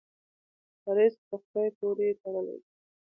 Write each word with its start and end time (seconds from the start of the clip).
رزق 0.97 1.19
په 1.29 1.35
خدای 1.41 1.69
پورې 1.77 2.07
تړلی 2.21 2.55
دی. 2.63 2.69